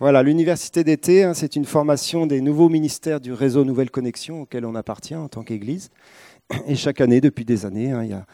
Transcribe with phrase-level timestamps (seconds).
[0.00, 4.64] Voilà, l'université d'été, hein, c'est une formation des nouveaux ministères du réseau Nouvelle Connexion auquel
[4.64, 5.90] on appartient en tant qu'Église.
[6.68, 8.24] Et chaque année, depuis des années, hein, il y a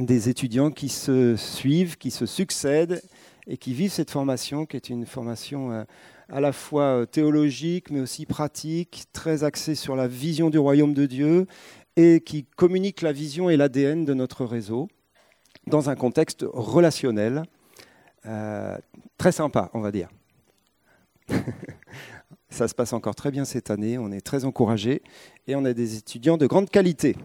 [0.00, 3.00] des étudiants qui se suivent, qui se succèdent
[3.46, 5.84] et qui vivent cette formation, qui est une formation euh,
[6.28, 10.92] à la fois euh, théologique, mais aussi pratique, très axée sur la vision du royaume
[10.92, 11.46] de Dieu,
[11.96, 14.88] et qui communique la vision et l'ADN de notre réseau
[15.68, 17.44] dans un contexte relationnel,
[18.26, 18.76] euh,
[19.16, 20.10] très sympa, on va dire.
[22.50, 25.02] Ça se passe encore très bien cette année, on est très encouragés
[25.46, 27.16] et on a des étudiants de grande qualité.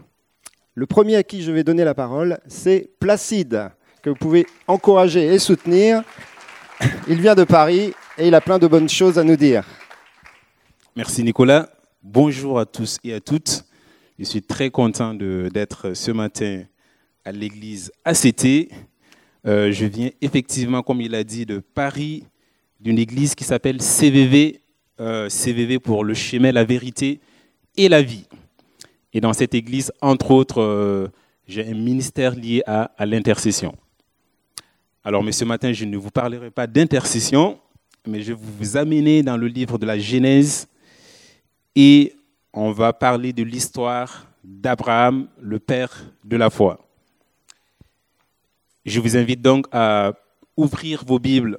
[0.74, 3.70] Le premier à qui je vais donner la parole, c'est Placide,
[4.02, 6.02] que vous pouvez encourager et soutenir.
[7.08, 9.64] Il vient de Paris et il a plein de bonnes choses à nous dire.
[10.96, 11.70] Merci Nicolas.
[12.02, 13.64] Bonjour à tous et à toutes.
[14.18, 16.64] Je suis très content d'être ce matin
[17.24, 18.68] à l'église ACT.
[19.46, 22.24] Euh, je viens effectivement, comme il a dit, de Paris,
[22.84, 24.60] d'une église qui s'appelle CVV,
[25.00, 27.18] euh, CVV pour le chemin, la vérité
[27.78, 28.26] et la vie.
[29.14, 31.08] Et dans cette église, entre autres, euh,
[31.48, 33.74] j'ai un ministère lié à, l'intercession.
[35.02, 37.58] Alors, mais ce matin, je ne vous parlerai pas d'intercession,
[38.06, 40.68] mais je vais vous amener dans le livre de la Genèse
[41.74, 42.12] et
[42.52, 46.86] on va parler de l'histoire d'Abraham, le père de la foi.
[48.84, 50.12] Je vous invite donc à
[50.56, 51.56] ouvrir vos Bibles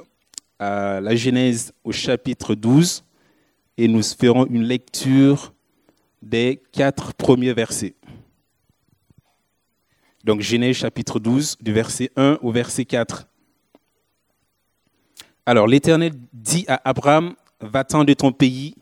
[0.60, 3.04] à la Genèse au chapitre 12
[3.78, 5.54] et nous ferons une lecture
[6.22, 7.96] des quatre premiers versets.
[10.24, 13.28] Donc Genèse chapitre 12, du verset 1 au verset 4.
[15.46, 18.76] Alors l'Éternel dit à Abraham, va-t'en de ton pays,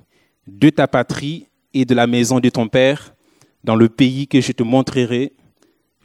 [0.47, 3.13] de ta patrie et de la maison de ton père,
[3.63, 5.33] dans le pays que je te montrerai.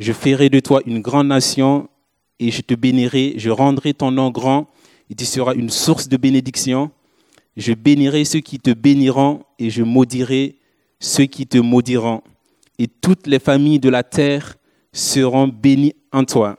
[0.01, 1.89] Je ferai de toi une grande nation
[2.41, 4.69] et je te bénirai, je rendrai ton nom grand
[5.11, 6.91] et tu seras une source de bénédiction.
[7.57, 10.59] Je bénirai ceux qui te béniront et je maudirai
[11.01, 12.23] ceux qui te maudiront,
[12.79, 14.57] et toutes les familles de la terre
[14.93, 16.59] seront bénies en toi.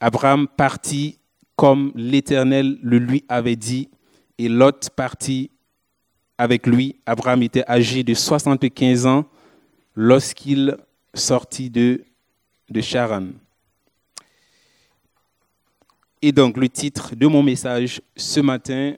[0.00, 1.18] Abraham partit
[1.56, 3.88] comme l'Éternel le lui avait dit,
[4.38, 5.50] et Lot partit
[6.36, 6.96] avec lui.
[7.06, 9.24] Abraham était âgé de 75 ans
[9.94, 10.76] lorsqu'il
[11.14, 12.02] sortit de,
[12.70, 13.28] de Charan.
[16.26, 18.94] Et donc le titre de mon message ce matin,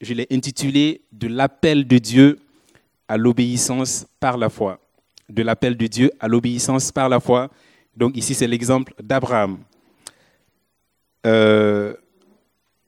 [0.00, 2.36] je l'ai intitulé De l'appel de Dieu
[3.06, 4.80] à l'obéissance par la foi.
[5.28, 7.48] De l'appel de Dieu à l'obéissance par la foi.
[7.96, 9.58] Donc ici, c'est l'exemple d'Abraham.
[11.24, 11.94] Euh,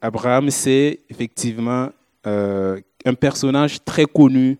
[0.00, 1.91] Abraham, c'est effectivement
[2.26, 4.59] euh, un personnage très connu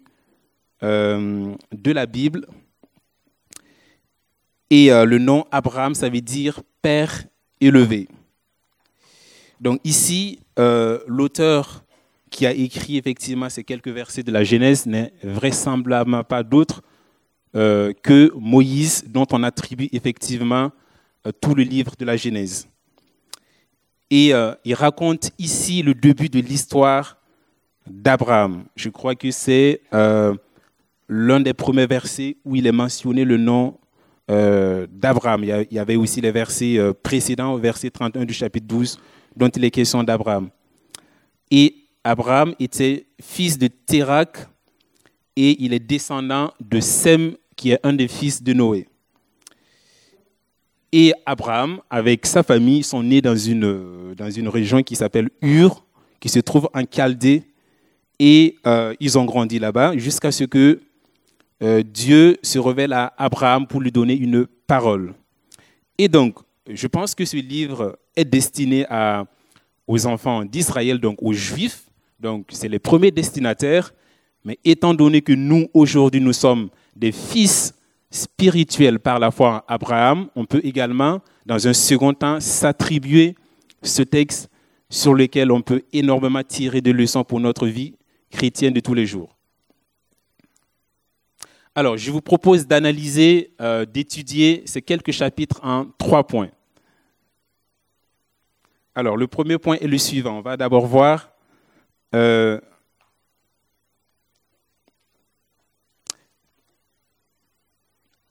[0.85, 2.47] euh, de la Bible.
[4.71, 7.25] Et le nom Abraham, ça veut dire Père
[7.61, 8.07] élevé.
[9.65, 11.85] Donc ici, l'auteur
[12.35, 16.83] qui a écrit effectivement ces quelques versets de la Genèse n'est vraisemblablement pas d'autre
[17.55, 20.73] euh, que Moïse, dont on attribue effectivement
[21.25, 22.67] euh, tout le livre de la Genèse.
[24.11, 27.19] Et euh, il raconte ici le début de l'histoire
[27.87, 28.65] d'Abraham.
[28.75, 29.81] Je crois que c'est
[31.09, 33.79] l'un des premiers versets où il est mentionné le nom
[34.29, 35.45] d'Abraham.
[35.45, 38.99] Il y avait aussi les versets précédents, au verset 31 du chapitre 12,
[39.37, 40.51] dont il est question d'Abraham.
[41.51, 44.49] Et Abraham était fils de Térak
[45.37, 48.87] et il est descendant de Sem, qui est un des fils de Noé.
[50.93, 55.85] Et Abraham, avec sa famille, sont nés dans une, dans une région qui s'appelle Ur,
[56.21, 57.43] qui se trouve en Chaldée.
[58.21, 60.81] Et euh, ils ont grandi là-bas jusqu'à ce que
[61.63, 65.15] euh, Dieu se révèle à Abraham pour lui donner une parole.
[65.99, 66.39] Et donc,
[66.69, 68.87] je pense que ce livre est destiné
[69.87, 71.85] aux enfants d'Israël, donc aux Juifs,
[72.25, 73.93] donc, c'est les premiers destinataires.
[74.45, 77.75] Mais étant donné que nous, aujourd'hui, nous sommes des fils
[78.11, 83.35] spirituels par la foi en Abraham, on peut également, dans un second temps, s'attribuer
[83.83, 84.49] ce texte
[84.89, 87.95] sur lequel on peut énormément tirer des leçons pour notre vie
[88.31, 89.37] chrétienne de tous les jours.
[91.75, 96.51] Alors, je vous propose d'analyser, euh, d'étudier ces quelques chapitres en trois points.
[98.95, 100.39] Alors, le premier point est le suivant.
[100.39, 101.31] On va d'abord voir
[102.15, 102.61] euh,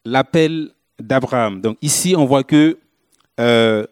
[0.06, 1.60] l'appel d'Abraham.
[1.60, 2.78] Donc ici, on voit que
[3.40, 3.86] euh,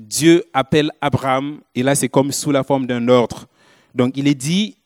[0.00, 3.46] Dieu appelle Abraham, et là, c'est comme sous la forme d'un ordre.
[3.94, 4.76] Donc il est dit,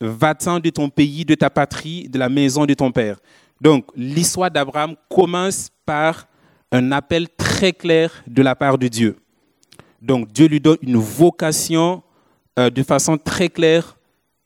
[0.00, 3.18] va-t'en de ton pays, de ta patrie, de la maison de ton père.
[3.60, 6.26] Donc l'histoire d'Abraham commence par
[6.72, 9.16] un appel très clair de la part de Dieu.
[10.00, 12.02] Donc Dieu lui donne une vocation
[12.58, 13.96] euh, de façon très claire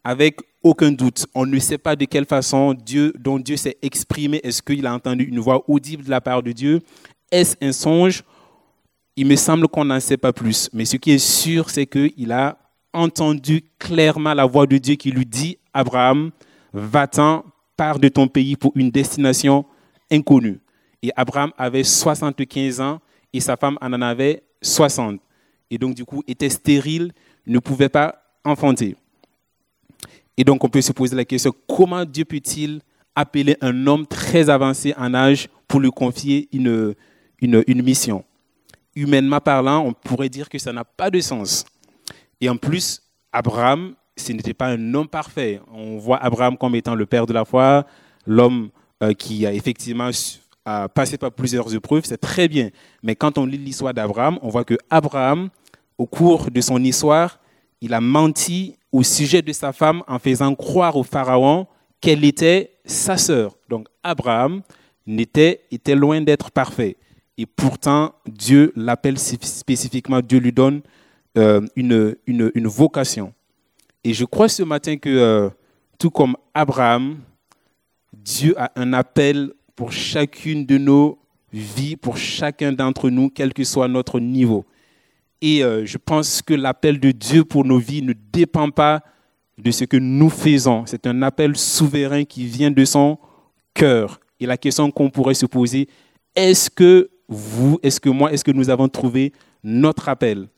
[0.04, 1.26] avec aucun doute.
[1.34, 4.40] On ne sait pas de quelle façon Dieu, dont Dieu s'est exprimé.
[4.42, 6.80] Est-ce qu'il a entendu une voix audible de la part de Dieu?
[7.30, 8.22] Est-ce un songe?
[9.16, 10.70] Il me semble qu'on n'en sait pas plus.
[10.72, 12.58] Mais ce qui est sûr, c'est qu'il a
[12.92, 16.30] entendu clairement la voix de Dieu qui lui dit, Abraham,
[16.72, 17.44] va-t'en,
[17.76, 19.64] pars de ton pays pour une destination
[20.10, 20.60] inconnue.
[21.02, 23.00] Et Abraham avait 75 ans
[23.32, 25.20] et sa femme en avait 60.
[25.70, 27.12] Et donc, du coup, était stérile,
[27.46, 28.96] ne pouvait pas enfanter.
[30.36, 32.80] Et donc, on peut se poser la question, comment Dieu peut-il
[33.14, 36.94] appeler un homme très avancé en âge pour lui confier une,
[37.40, 38.24] une, mission?
[38.94, 41.64] Humainement parlant, on pourrait dire que ça n'a pas de sens.
[42.40, 43.02] Et en plus,
[43.32, 45.60] Abraham, ce n'était pas un homme parfait.
[45.72, 47.86] On voit Abraham comme étant le père de la foi,
[48.26, 48.70] l'homme
[49.02, 50.10] euh, qui a effectivement
[50.94, 52.70] passé par plusieurs épreuves, c'est très bien.
[53.02, 55.50] Mais quand on lit l'histoire d'Abraham, on voit que Abraham,
[56.00, 57.38] au cours de son histoire,
[57.82, 61.66] il a menti au sujet de sa femme en faisant croire au Pharaon
[62.00, 63.54] qu'elle était sa sœur.
[63.68, 64.62] Donc Abraham
[65.06, 66.96] était, était loin d'être parfait.
[67.36, 70.80] Et pourtant, Dieu l'appelle spécifiquement, Dieu lui donne
[71.36, 73.34] euh, une, une, une, vocation.
[74.02, 75.50] Et je crois ce matin que, euh,
[75.98, 77.18] tout comme Abraham,
[78.14, 81.18] Dieu a un appel pour chacune de nos
[81.52, 84.64] vies, pour chacun d'entre nous, quel que soit notre niveau.
[85.40, 89.02] Et euh, je pense que l'appel de Dieu pour nos vies ne dépend pas
[89.58, 90.84] de ce que nous faisons.
[90.86, 93.18] C'est un appel souverain qui vient de son
[93.74, 94.20] cœur.
[94.38, 95.88] Et la question qu'on pourrait se poser,
[96.34, 99.32] est-ce que vous, est-ce que moi, est-ce que nous avons trouvé
[99.62, 100.48] notre appel?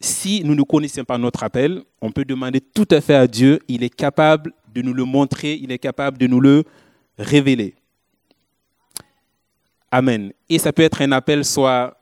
[0.00, 3.60] Si nous ne connaissons pas notre appel, on peut demander tout à fait à Dieu.
[3.68, 6.64] Il est capable de nous le montrer, il est capable de nous le
[7.18, 7.74] révéler.
[9.90, 10.32] Amen.
[10.48, 12.01] Et ça peut être un appel soit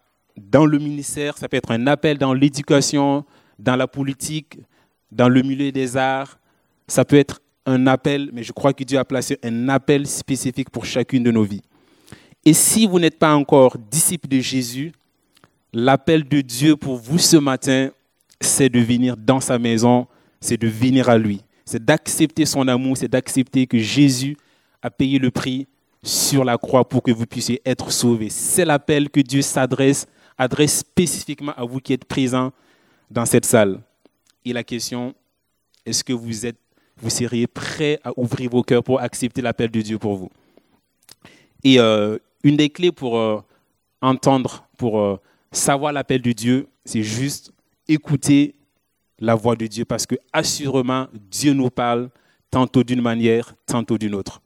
[0.50, 3.25] dans le ministère, ça peut être un appel dans l'éducation,
[3.58, 4.58] dans la politique,
[5.12, 6.38] dans le milieu des arts.
[6.88, 10.70] Ça peut être un appel, mais je crois que Dieu a placé un appel spécifique
[10.70, 11.62] pour chacune de nos vies.
[12.44, 14.92] Et si vous n'êtes pas encore disciple de Jésus,
[15.72, 17.90] l'appel de Dieu pour vous ce matin,
[18.40, 20.06] c'est de venir dans sa maison,
[20.40, 24.36] c'est de venir à lui, c'est d'accepter son amour, c'est d'accepter que Jésus
[24.81, 25.69] a payé le prix
[26.02, 28.31] sur la croix pour que vous puissiez être sauvés.
[28.31, 30.06] C'est l'appel que Dieu s'adresse
[30.40, 32.50] adresse spécifiquement à vous qui êtes présents
[33.10, 33.82] dans cette salle.
[34.42, 35.14] Et la question,
[35.84, 36.56] est-ce que vous, êtes,
[36.96, 40.31] vous seriez prêt à ouvrir vos cœurs pour accepter l'appel de Dieu pour vous?
[41.62, 43.42] Et euh, une des clés pour euh,
[44.00, 45.20] entendre, pour euh,
[45.52, 47.52] savoir l'appel de Dieu, c'est juste
[47.86, 48.54] écouter
[49.19, 52.08] la voix de Dieu parce que assurément, Dieu nous parle
[52.50, 54.40] tantôt d'une manière, tantôt d'une autre.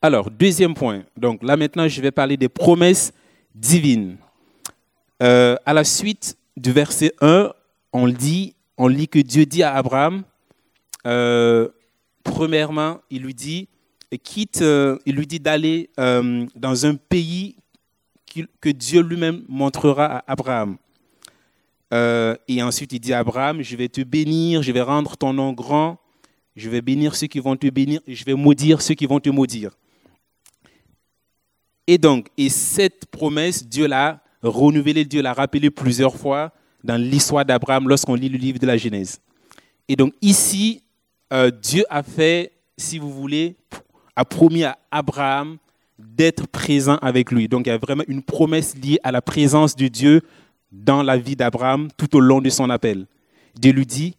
[0.00, 1.02] Alors, deuxième point.
[1.16, 3.12] Donc là maintenant, je vais parler des promesses
[3.52, 4.16] divines.
[5.20, 7.52] Euh, à la suite du verset 1,
[7.92, 10.22] on lit, on lit que Dieu dit à Abraham,
[11.04, 11.68] euh,
[12.22, 13.66] premièrement, il lui dit,
[14.22, 17.56] quitte, euh, il lui dit d'aller dans un pays
[18.60, 20.76] que Dieu lui-même montrera à Abraham.
[21.90, 25.52] et ensuite, il dit à Abraham, je vais te bénir, je vais rendre ton nom
[25.52, 25.98] grand,
[26.54, 29.30] je vais bénir ceux qui vont te bénir je vais maudire ceux qui vont te
[29.30, 29.72] maudire.
[31.90, 36.52] Et donc, et cette promesse, Dieu l'a renouvelée, Dieu l'a rappelée plusieurs fois
[36.84, 39.22] dans l'histoire d'Abraham lorsqu'on lit le livre de la Genèse.
[39.88, 40.82] Et donc ici,
[41.32, 43.56] euh, Dieu a fait, si vous voulez,
[44.14, 45.56] a promis à Abraham
[45.98, 47.48] d'être présent avec lui.
[47.48, 50.20] Donc il y a vraiment une promesse liée à la présence de Dieu
[50.70, 53.06] dans la vie d'Abraham tout au long de son appel.
[53.58, 54.14] Dieu lui dit,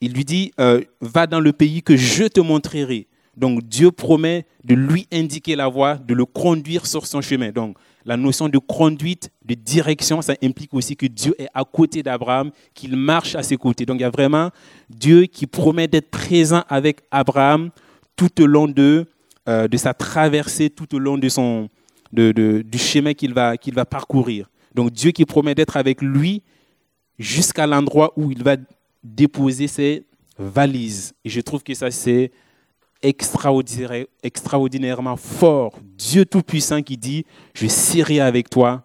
[0.00, 3.06] il lui dit, euh, va dans le pays que je te montrerai.
[3.36, 7.50] Donc Dieu promet de lui indiquer la voie, de le conduire sur son chemin.
[7.50, 12.02] Donc la notion de conduite, de direction, ça implique aussi que Dieu est à côté
[12.02, 13.86] d'Abraham, qu'il marche à ses côtés.
[13.86, 14.50] Donc il y a vraiment
[14.90, 17.70] Dieu qui promet d'être présent avec Abraham
[18.16, 19.06] tout au long de,
[19.48, 21.68] euh, de sa traversée, tout au long de son,
[22.12, 24.50] du chemin qu'il va, qu'il va parcourir.
[24.74, 26.42] Donc Dieu qui promet d'être avec lui
[27.18, 28.56] jusqu'à l'endroit où il va
[29.02, 30.04] déposer ses
[30.38, 31.14] valises.
[31.24, 32.30] Et je trouve que ça, c'est
[33.02, 38.84] extraordinairement fort, Dieu Tout-Puissant qui dit, je serai avec toi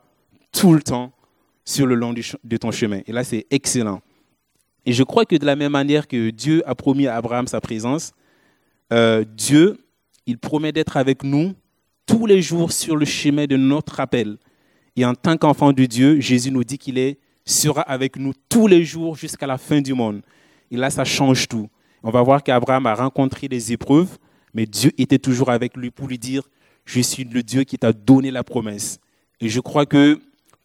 [0.52, 1.12] tout le temps
[1.64, 3.02] sur le long de ton chemin.
[3.06, 4.02] Et là, c'est excellent.
[4.86, 7.60] Et je crois que de la même manière que Dieu a promis à Abraham sa
[7.60, 8.14] présence,
[8.94, 9.78] euh, Dieu,
[10.26, 11.54] il promet d'être avec nous
[12.06, 14.38] tous les jours sur le chemin de notre appel.
[14.96, 18.84] Et en tant qu'enfant de Dieu, Jésus nous dit qu'il sera avec nous tous les
[18.84, 20.22] jours jusqu'à la fin du monde.
[20.72, 21.70] Et là, ça change tout.
[22.08, 24.18] On va voir qu'Abraham a rencontré des épreuves,
[24.54, 26.42] mais Dieu était toujours avec lui pour lui dire,
[26.86, 29.02] je suis le Dieu qui t'a donné la promesse.
[29.42, 30.18] Et je crois que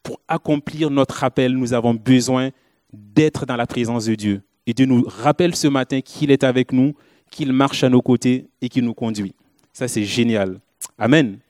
[0.04, 2.50] pour accomplir notre appel, nous avons besoin
[2.92, 4.42] d'être dans la présence de Dieu.
[4.68, 6.94] Et Dieu nous rappelle ce matin qu'il est avec nous,
[7.28, 9.34] qu'il marche à nos côtés et qu'il nous conduit.
[9.72, 10.60] Ça, c'est génial.
[10.96, 11.40] Amen.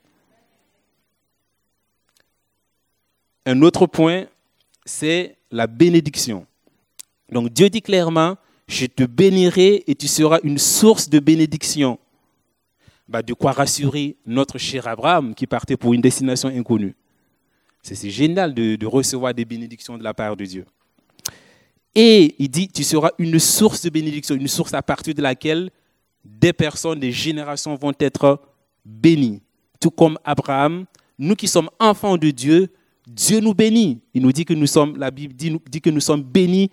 [3.45, 4.25] Un autre point,
[4.85, 6.47] c'est la bénédiction.
[7.31, 8.37] Donc Dieu dit clairement,
[8.73, 11.99] je te bénirai et tu seras une source de bénédiction.
[13.07, 16.95] Bah, de quoi rassurer notre cher Abraham qui partait pour une destination inconnue.
[17.81, 20.65] C'est génial de, recevoir des bénédictions de la part de Dieu.
[21.93, 25.69] Et il dit, tu seras une source de bénédiction, une source à partir de laquelle
[26.23, 28.41] des personnes, des générations vont être
[28.85, 29.41] bénies.
[29.79, 30.85] Tout comme Abraham,
[31.19, 32.69] nous qui sommes enfants de Dieu,
[33.05, 33.99] Dieu nous bénit.
[34.13, 36.71] Il nous dit que nous sommes, la Bible dit que nous sommes bénis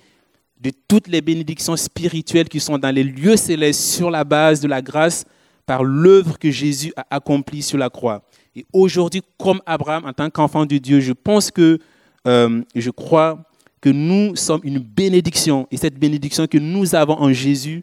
[0.60, 4.68] de toutes les bénédictions spirituelles qui sont dans les lieux célestes sur la base de
[4.68, 5.24] la grâce
[5.64, 8.22] par l'œuvre que Jésus a accomplie sur la croix.
[8.54, 11.78] Et aujourd'hui, comme Abraham, en tant qu'enfant de Dieu, je pense que,
[12.26, 13.42] euh, je crois
[13.80, 15.66] que nous sommes une bénédiction.
[15.70, 17.82] Et cette bénédiction que nous avons en Jésus,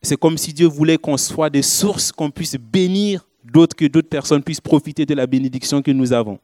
[0.00, 4.08] c'est comme si Dieu voulait qu'on soit des sources, qu'on puisse bénir d'autres, que d'autres
[4.08, 6.38] personnes puissent profiter de la bénédiction que nous avons.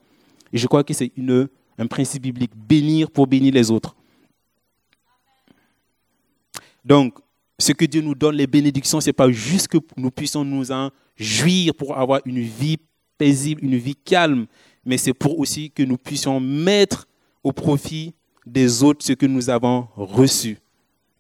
[0.53, 1.11] Et je crois que c'est
[1.79, 3.95] un principe biblique, bénir pour bénir les autres.
[6.89, 7.19] Donc,
[7.59, 10.73] ce que Dieu nous donne, les bénédictions, ce n'est pas juste que nous puissions nous
[10.73, 12.79] en jouir pour avoir une vie
[13.19, 14.47] paisible, une vie calme,
[14.87, 17.07] mais c'est pour aussi que nous puissions mettre
[17.45, 18.15] au profit
[18.47, 20.57] des autres ce que nous avons reçu.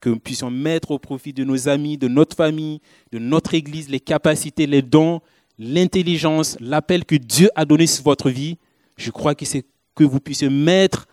[0.00, 2.80] Que nous puissions mettre au profit de nos amis, de notre famille,
[3.12, 5.20] de notre Église, les capacités, les dons,
[5.58, 8.56] l'intelligence, l'appel que Dieu a donné sur votre vie.
[8.96, 11.06] Je crois que c'est que vous puissiez mettre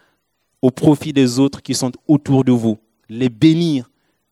[0.61, 2.77] au profit des autres qui sont autour de vous,
[3.09, 3.89] les bénir,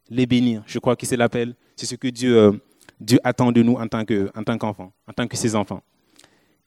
[0.10, 0.63] les bénir.
[0.65, 2.51] Je crois que c'est l'appel, c'est ce que Dieu, euh,
[3.00, 5.81] Dieu attend de nous en tant qu'enfants, en tant que ses enfants.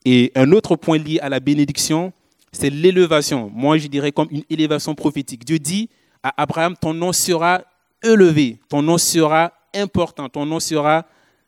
[0.05, 2.13] Et un autre point lié à la bénédiction,
[2.53, 3.51] c'est l'élévation.
[3.53, 5.45] Moi, je dirais comme une élévation prophétique.
[5.45, 5.89] Dieu dit
[6.23, 7.63] à Abraham, ton nom sera
[8.03, 11.07] élevé, ton nom sera important, ton nom sera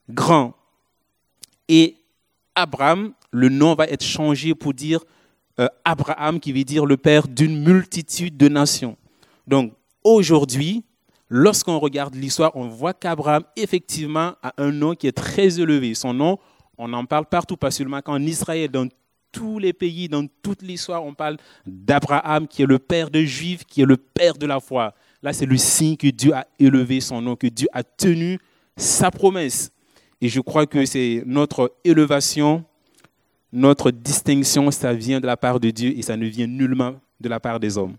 [0.09, 0.54] grand.
[1.68, 1.97] Et
[2.54, 5.04] Abraham, le nom va être changé pour dire
[5.61, 8.97] euh, Abraham, qui veut dire le père d'une multitude de nations.
[9.47, 9.73] Donc
[10.04, 10.85] aujourd'hui,
[11.29, 15.95] lorsqu'on regarde l'histoire, on voit qu'Abraham, effectivement, a un nom qui est très élevé.
[15.95, 16.39] Son nom,
[16.77, 18.89] on en parle partout, pas seulement qu'en Israël, dans
[19.33, 23.65] tous les pays, dans toute l'histoire, on parle d'Abraham, qui est le père de Juifs,
[23.65, 24.95] qui est le père de la foi.
[25.23, 28.39] Là, c'est le signe que Dieu a élevé son nom, que Dieu a tenu
[28.77, 29.71] sa promesse.
[30.21, 32.65] Et je crois que c'est notre élévation,
[33.53, 37.29] notre distinction, ça vient de la part de Dieu et ça ne vient nullement de
[37.29, 37.97] la part des hommes.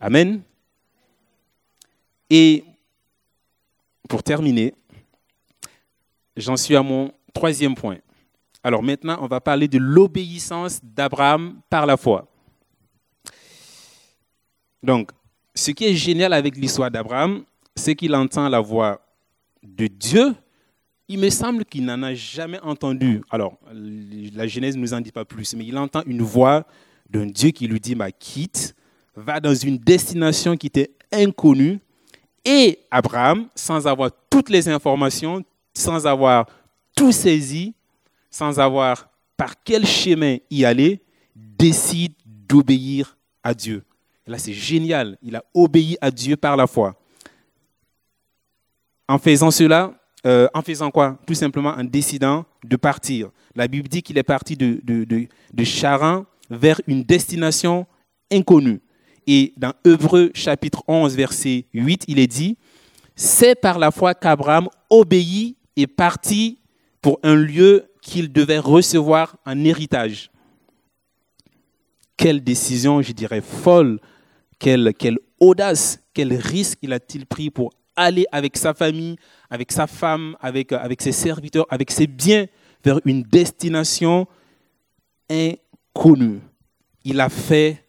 [0.00, 0.42] Amen.
[2.28, 2.64] Et
[4.08, 4.74] pour terminer,
[6.36, 7.98] j'en suis à mon troisième point.
[8.62, 12.26] Alors maintenant, on va parler de l'obéissance d'Abraham par la foi.
[14.82, 15.10] Donc,
[15.54, 19.00] ce qui est génial avec l'histoire d'Abraham, c'est qu'il entend la voix
[19.62, 20.34] de Dieu.
[21.08, 23.22] Il me semble qu'il n'en a jamais entendu.
[23.30, 26.66] Alors, la Genèse ne nous en dit pas plus, mais il entend une voix
[27.08, 28.74] d'un Dieu qui lui dit, ma quitte,
[29.14, 31.78] va dans une destination qui était inconnue,
[32.46, 36.46] et Abraham, sans avoir toutes les informations, sans avoir
[36.94, 37.74] tout saisi,
[38.30, 41.02] sans avoir par quel chemin y aller,
[41.34, 42.14] décide
[42.48, 43.82] d'obéir à Dieu.
[44.26, 45.18] là, c'est génial.
[45.22, 46.94] Il a obéi à Dieu par la foi.
[49.08, 51.18] En faisant cela, euh, en faisant quoi?
[51.26, 53.30] Tout simplement en décidant de partir.
[53.54, 57.86] La Bible dit qu'il est parti de, de, de, de Charan vers une destination
[58.32, 58.80] inconnue.
[59.26, 62.56] Et dans Hebreu chapitre 11, verset 8, il est dit,
[63.16, 66.58] c'est par la foi qu'Abraham obéit et partit
[67.00, 70.30] pour un lieu qu'il devait recevoir en héritage.
[72.16, 74.00] Quelle décision, je dirais, folle,
[74.58, 79.16] quelle, quelle audace, quel risque il a-t-il pris pour aller avec sa famille,
[79.50, 82.46] avec sa femme, avec, avec ses serviteurs, avec ses biens
[82.84, 84.26] vers une destination
[85.28, 86.40] inconnue.
[87.04, 87.85] Il a fait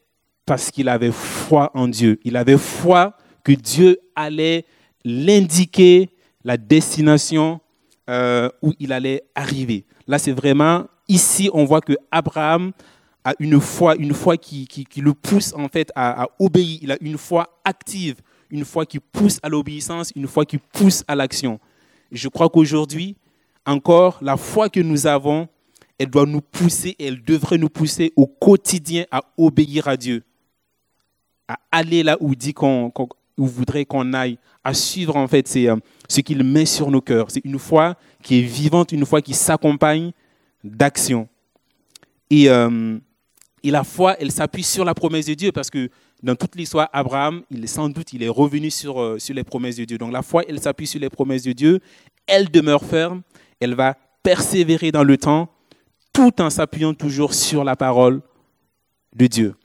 [0.47, 2.19] parce qu'il avait foi en Dieu.
[2.23, 4.65] Il avait foi que Dieu allait
[5.03, 6.09] l'indiquer
[6.43, 7.59] la destination
[8.09, 9.85] euh, où il allait arriver.
[10.07, 12.71] Là, c'est vraiment, ici, on voit que Abraham
[13.25, 16.79] a une foi, une foi qui, le pousse en fait à, à, obéir.
[16.81, 18.15] Il a une foi active,
[18.49, 21.59] une foi qui pousse à l'obéissance, une foi qui pousse à l'action.
[22.09, 23.17] Je crois qu'aujourd'hui,
[23.65, 25.49] encore, la foi que nous avons,
[25.99, 30.23] elle doit nous pousser, elle devrait nous pousser au quotidien à obéir à Dieu
[31.47, 32.91] à aller là où dit qu'on
[33.37, 35.75] voudrait qu'on aille, à suivre en fait euh,
[36.09, 37.29] ce qu'il met sur nos cœurs.
[37.29, 40.11] C'est une foi qui est vivante, une foi qui s'accompagne
[40.63, 41.27] d'action.
[42.29, 42.97] Et euh,
[43.63, 45.89] Et la foi, elle s'appuie sur la promesse de Dieu parce que
[46.23, 49.75] dans toute l'histoire, Abraham, il sans doute, il est revenu sur, euh, sur les promesses
[49.75, 49.97] de Dieu.
[49.97, 51.79] Donc la foi, elle s'appuie sur les promesses de Dieu.
[52.25, 53.21] Elle demeure ferme.
[53.59, 55.49] Elle va persévérer dans le temps
[56.13, 58.21] tout en s'appuyant toujours sur la parole
[59.15, 59.55] de Dieu.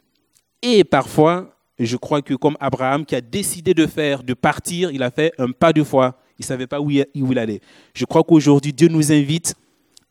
[0.61, 5.01] Et parfois, je crois que comme Abraham qui a décidé de faire, de partir, il
[5.03, 6.19] a fait un pas de foi.
[6.37, 7.61] Il ne savait pas où il allait.
[7.93, 9.55] Je crois qu'aujourd'hui, Dieu nous invite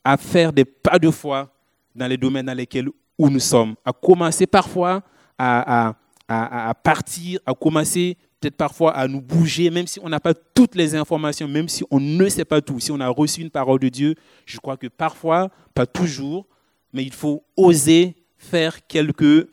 [0.05, 1.53] à faire des pas de foi
[1.95, 2.89] dans les domaines dans lesquels
[3.19, 5.03] où nous sommes, à commencer parfois
[5.39, 5.95] à,
[6.29, 10.35] à, à partir, à commencer peut-être parfois à nous bouger, même si on n'a pas
[10.35, 13.51] toutes les informations, même si on ne sait pas tout, si on a reçu une
[13.51, 14.15] parole de Dieu,
[14.47, 16.47] je crois que parfois, pas toujours,
[16.93, 19.49] mais il faut oser faire quelques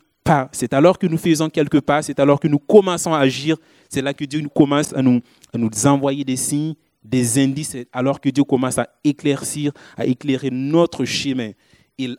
[0.52, 3.56] C'est alors que nous faisons quelques pas, c'est alors que nous commençons à agir,
[3.88, 5.20] c'est là que Dieu nous commence à nous,
[5.84, 11.52] envoyer des signes, des indices, alors que Dieu commence à éclaircir, à éclairer notre chemin,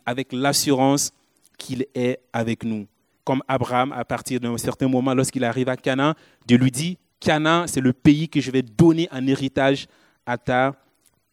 [0.04, 1.12] avec l'assurance
[1.58, 2.86] qu'il est avec nous.
[3.24, 6.14] Comme Abraham, à partir d'un certain moment, lorsqu'il arrive à Canaan,
[6.46, 9.86] Dieu lui dit, Canaan, c'est le pays que je vais donner en héritage
[10.26, 10.74] à ta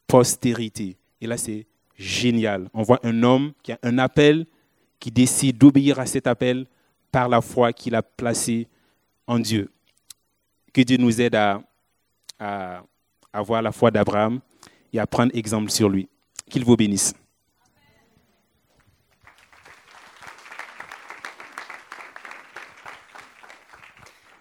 [0.05, 0.98] postérité.
[1.19, 1.65] Et là, c'est
[1.98, 2.69] génial.
[2.74, 4.45] On voit un homme qui a un appel,
[4.99, 6.65] qui décide d'obéir à cet appel
[7.11, 8.67] par la foi qu'il a placée
[9.27, 9.71] en Dieu.
[10.73, 11.61] Que Dieu nous aide à,
[13.33, 14.39] avoir la foi d'Abraham
[14.93, 16.07] et à prendre exemple sur lui.
[16.49, 17.13] Qu'il vous bénisse.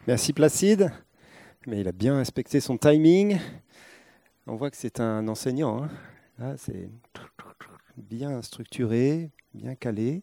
[0.06, 0.90] Merci Placide.
[1.66, 3.38] Mais il a bien respecté son timing.
[4.46, 5.86] On voit que c'est un enseignant.
[6.40, 6.54] Hein.
[6.56, 6.88] c'est
[7.96, 10.22] bien structuré, bien calé.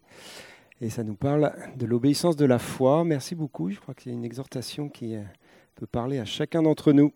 [0.82, 3.04] Et ça nous parle de l'obéissance de la foi.
[3.04, 3.70] Merci beaucoup.
[3.70, 5.24] Je crois que c'est une exhortation qui euh,
[5.76, 7.14] peut parler à chacun d'entre nous.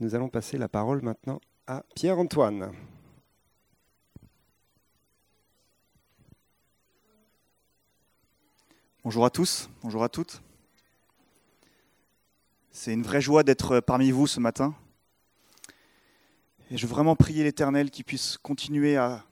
[0.00, 2.72] Nous allons passer la parole maintenant à Pierre-Antoine.
[9.02, 10.42] Bonjour à tous, bonjour à toutes.
[12.70, 14.74] C'est une vraie joie d'être parmi vous ce matin.
[16.70, 19.24] Et je veux vraiment prier l'Éternel qui puisse continuer à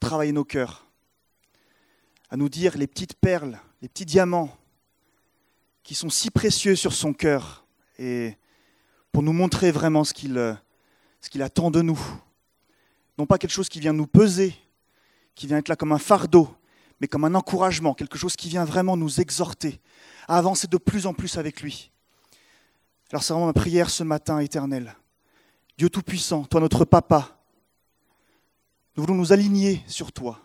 [0.00, 0.84] travailler nos cœurs,
[2.32, 4.56] à nous dire les petites perles, les petits diamants
[5.82, 7.66] qui sont si précieux sur son cœur
[7.98, 8.38] et
[9.12, 12.00] pour nous montrer vraiment ce qu'il attend de nous.
[13.18, 14.54] Non pas quelque chose qui vient nous peser,
[15.34, 16.48] qui vient être là comme un fardeau,
[17.02, 19.78] mais comme un encouragement, quelque chose qui vient vraiment nous exhorter
[20.26, 21.92] à avancer de plus en plus avec lui.
[23.10, 24.96] Alors c'est vraiment ma prière ce matin, éternel.
[25.76, 27.44] Dieu Tout-Puissant, toi notre Papa,
[28.96, 30.40] nous voulons nous aligner sur toi,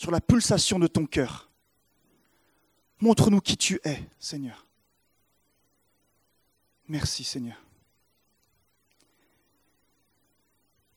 [0.00, 1.50] sur la pulsation de ton cœur.
[3.00, 4.66] Montre-nous qui tu es, Seigneur.
[6.88, 7.62] Merci, Seigneur.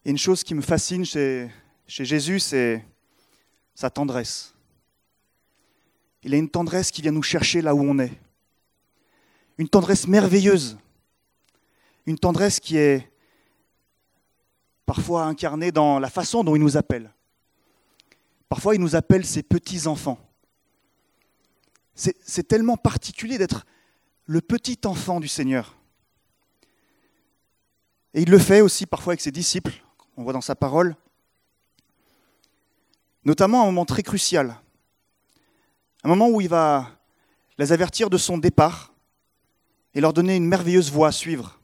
[0.06, 1.52] Et une chose qui me fascine chez,
[1.86, 2.86] chez Jésus, c'est
[3.76, 4.54] sa tendresse.
[6.24, 8.14] Il a une tendresse qui vient nous chercher là où on est.
[9.58, 10.78] Une tendresse merveilleuse
[12.06, 13.10] une tendresse qui est
[14.86, 17.14] parfois incarnée dans la façon dont il nous appelle.
[18.50, 20.20] Parfois, il nous appelle ses petits-enfants.
[21.96, 23.66] C'est tellement particulier d'être
[24.26, 25.76] le petit enfant du Seigneur.
[28.14, 29.74] Et il le fait aussi parfois avec ses disciples,
[30.18, 30.96] on voit dans sa parole,
[33.26, 34.60] notamment à un moment très crucial,
[36.04, 36.92] un moment où il va
[37.58, 38.94] les avertir de son départ
[39.94, 41.60] et leur donner une merveilleuse voie à suivre.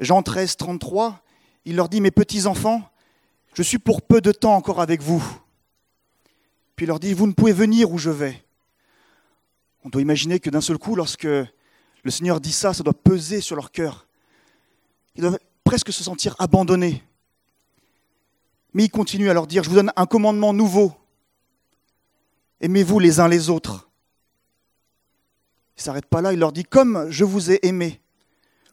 [0.00, 1.22] Jean 13, 33,
[1.64, 2.82] il leur dit, mes petits-enfants,
[3.54, 5.24] je suis pour peu de temps encore avec vous.
[6.76, 8.44] Puis il leur dit, vous ne pouvez venir où je vais.
[9.84, 13.40] On doit imaginer que d'un seul coup, lorsque le Seigneur dit ça, ça doit peser
[13.40, 14.06] sur leur cœur.
[15.14, 17.02] Ils doivent presque se sentir abandonnés.
[18.72, 20.92] Mais il continue à leur dire, je vous donne un commandement nouveau.
[22.60, 23.88] Aimez-vous les uns les autres.
[25.76, 28.00] Il ne s'arrête pas là, il leur dit, comme je vous ai aimé,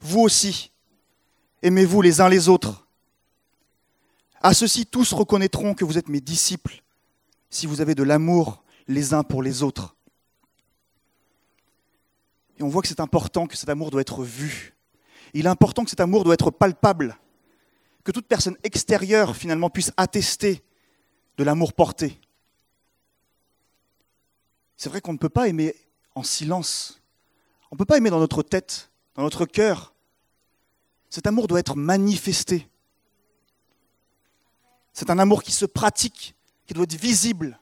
[0.02, 0.72] vous aussi,
[1.64, 2.88] Aimez-vous les uns les autres.
[4.42, 6.82] À ceci, tous reconnaîtront que vous êtes mes disciples
[7.50, 9.96] si vous avez de l'amour les uns pour les autres.
[12.58, 14.76] Et on voit que c'est important que cet amour doit être vu.
[15.34, 17.18] Il est important que cet amour doit être palpable,
[18.04, 20.64] que toute personne extérieure finalement puisse attester
[21.38, 22.20] de l'amour porté.
[24.76, 25.76] C'est vrai qu'on ne peut pas aimer
[26.16, 27.02] en silence.
[27.70, 29.94] On ne peut pas aimer dans notre tête, dans notre cœur,
[31.12, 32.68] cet amour doit être manifesté.
[34.94, 37.60] C'est un amour qui se pratique, qui doit être visible.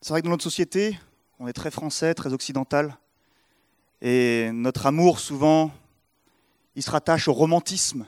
[0.00, 0.98] C'est vrai que dans notre société,
[1.38, 2.98] on est très français, très occidental,
[4.00, 5.70] et notre amour, souvent,
[6.74, 8.06] il se rattache au romantisme,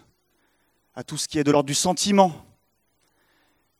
[0.95, 2.33] à tout ce qui est de l'ordre du sentiment.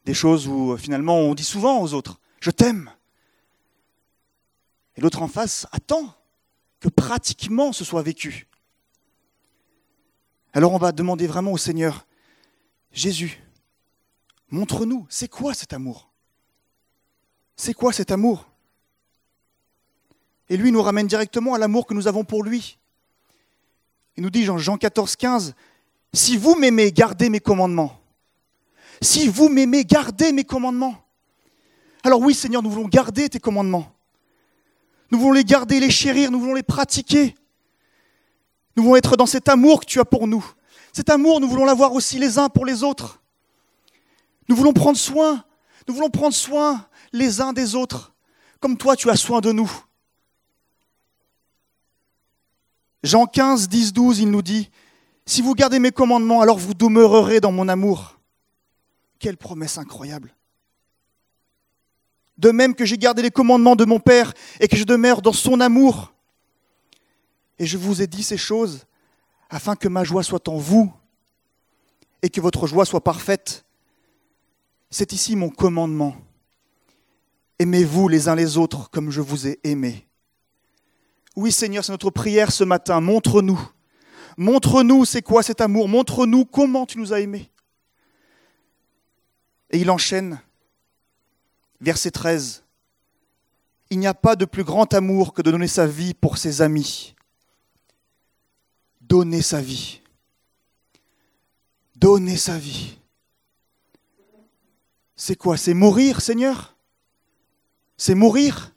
[0.05, 2.91] Des choses où euh, finalement on dit souvent aux autres, je t'aime.
[4.95, 6.13] Et l'autre en face attend
[6.79, 8.47] que pratiquement ce soit vécu.
[10.55, 12.07] Alors on va demander vraiment au Seigneur,
[12.93, 13.43] Jésus,
[14.51, 16.09] montre-nous, c'est quoi cet amour?
[17.57, 18.47] C'est quoi cet amour?
[20.47, 22.77] Et lui nous ramène directement à l'amour que nous avons pour lui.
[24.15, 25.55] Il nous dit Jean 14, 15,
[26.13, 27.99] Si vous m'aimez, gardez mes commandements.
[29.01, 30.95] Si vous m'aimez, gardez mes commandements.
[32.01, 33.93] Alors oui, Seigneur, nous voulons garder tes commandements.
[35.11, 37.35] Nous voulons les garder, les chérir, nous voulons les pratiquer.
[38.75, 40.45] Nous voulons être dans cet amour que tu as pour nous.
[40.91, 43.21] Cet amour, nous voulons l'avoir aussi les uns pour les autres.
[44.47, 45.43] Nous voulons prendre soin,
[45.87, 48.13] nous voulons prendre soin les uns des autres,
[48.59, 49.71] comme toi tu as soin de nous.
[53.03, 54.69] Jean 15, 10, 12, il nous dit,
[55.25, 58.19] Si vous gardez mes commandements, alors vous demeurerez dans mon amour.
[59.19, 60.35] Quelle promesse incroyable.
[62.37, 65.33] De même que j'ai gardé les commandements de mon Père et que je demeure dans
[65.33, 66.14] son amour.
[67.59, 68.85] Et je vous ai dit ces choses
[69.49, 70.91] afin que ma joie soit en vous
[72.21, 73.65] et que votre joie soit parfaite.
[74.89, 76.15] C'est ici mon commandement.
[77.59, 80.07] Aimez-vous les uns les autres comme je vous ai aimés.
[81.35, 82.99] Oui Seigneur, c'est notre prière ce matin.
[83.01, 83.59] Montre-nous.
[84.37, 85.87] Montre-nous c'est quoi cet amour.
[85.87, 87.49] Montre-nous comment tu nous as aimés.
[89.69, 90.41] Et il enchaîne.
[91.79, 92.63] Verset 13.
[93.89, 96.61] Il n'y a pas de plus grand amour que de donner sa vie pour ses
[96.61, 97.14] amis.
[99.07, 100.01] Donner sa vie.
[101.95, 102.97] Donner sa vie.
[105.15, 105.57] C'est quoi?
[105.57, 106.75] C'est mourir, Seigneur?
[107.97, 108.73] C'est mourir?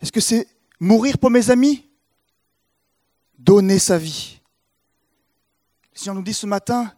[0.00, 0.46] Est-ce que c'est
[0.78, 1.88] mourir pour mes amis?
[3.38, 4.40] Donner sa vie.
[5.94, 6.94] Le Seigneur nous dit ce matin,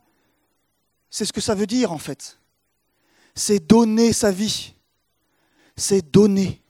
[1.08, 2.38] c'est ce que ça veut dire en fait.
[3.36, 4.74] C'est donner sa vie.
[5.76, 6.60] C'est donner.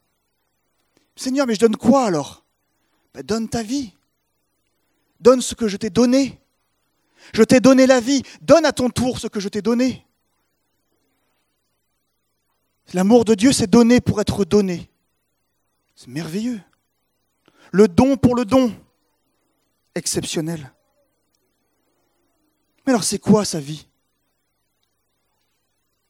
[1.17, 2.45] Seigneur, mais je donne quoi alors?
[3.15, 3.95] Ben, Donne ta vie.
[5.23, 6.41] Donne ce que je t'ai donné.
[7.33, 8.23] Je t'ai donné la vie.
[8.41, 10.05] Donne à ton tour ce que je t'ai donné.
[12.93, 14.91] L'amour de Dieu, c'est donner pour être donné.
[15.95, 16.61] C'est merveilleux.
[17.71, 18.75] Le don pour le don.
[19.95, 20.73] Exceptionnel.
[22.85, 23.87] Mais alors c'est quoi sa vie?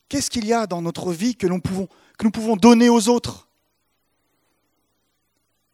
[0.08, 3.48] Qu'est-ce qu'il y a dans notre vie que nous pouvons donner aux autres?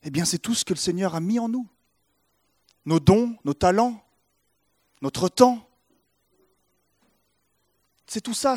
[0.02, 1.68] Eh bien c'est tout ce que le Seigneur a mis en nous.
[2.88, 4.02] Nos dons, nos talents,
[5.02, 5.68] notre temps.
[8.06, 8.56] C'est tout ça.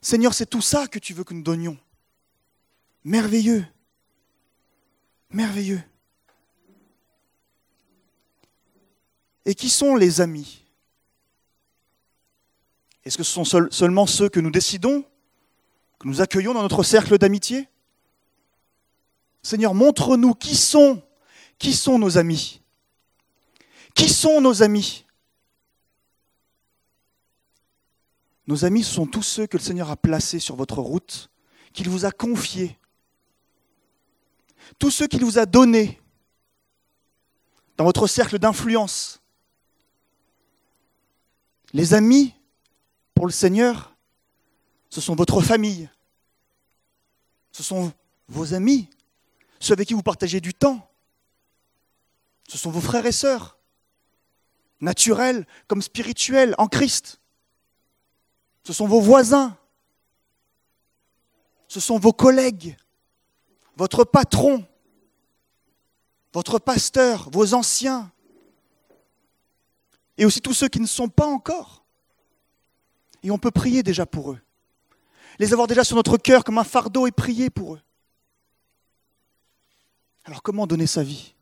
[0.00, 1.76] Seigneur, c'est tout ça que tu veux que nous donnions.
[3.04, 3.66] Merveilleux.
[5.28, 5.82] Merveilleux.
[9.44, 10.64] Et qui sont les amis?
[13.04, 15.04] Est-ce que ce sont seulement ceux que nous décidons,
[15.98, 17.68] que nous accueillons dans notre cercle d'amitié?
[19.42, 21.02] Seigneur, montre-nous qui sont,
[21.58, 22.62] qui sont nos amis.
[23.96, 25.04] Qui sont nos amis?
[28.46, 31.28] Nos amis sont tous ceux que le Seigneur a placés sur votre route,
[31.72, 32.78] qu'il vous a confiés
[34.78, 36.00] tous ceux qu'il vous a donnés
[37.76, 39.20] dans votre cercle d'influence.
[41.72, 42.34] Les amis,
[43.14, 43.94] pour le Seigneur,
[44.88, 45.88] ce sont votre famille.
[47.52, 47.92] Ce sont
[48.28, 48.88] vos amis,
[49.60, 50.90] ceux avec qui vous partagez du temps.
[52.48, 53.55] Ce sont vos frères et sœurs,
[54.80, 57.20] naturels comme spirituels, en Christ.
[58.64, 59.56] Ce sont vos voisins.
[61.68, 62.76] Ce sont vos collègues
[63.76, 64.66] votre patron,
[66.32, 68.10] votre pasteur, vos anciens,
[70.18, 71.84] et aussi tous ceux qui ne sont pas encore.
[73.22, 74.40] Et on peut prier déjà pour eux.
[75.38, 77.80] Les avoir déjà sur notre cœur comme un fardeau et prier pour eux.
[80.24, 81.34] Alors comment donner sa vie?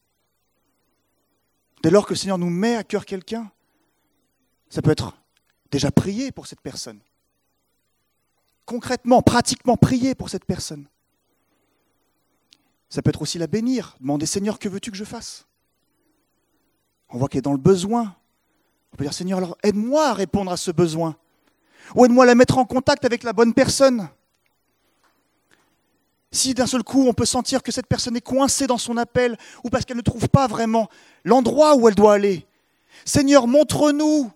[1.85, 3.53] Dès lors que le Seigneur nous met à cœur quelqu'un,
[4.70, 5.18] ça peut être
[5.70, 6.99] déjà prier pour cette personne.
[8.64, 10.87] Concrètement, pratiquement prier pour cette personne.
[12.88, 15.47] Ça peut être aussi la bénir, demander Seigneur, que veux-tu que je fasse?
[17.11, 18.16] On voit qu'elle est dans le besoin.
[18.94, 21.18] On peut dire Seigneur, alors aide-moi à répondre à ce besoin.
[21.94, 24.09] Ou aide-moi à la mettre en contact avec la bonne personne.
[26.35, 29.38] Si d'un seul coup on peut sentir que cette personne est coincée dans son appel
[29.62, 30.88] ou parce qu'elle ne trouve pas vraiment
[31.23, 32.44] l'endroit où elle doit aller,
[33.05, 34.33] Seigneur, montre-nous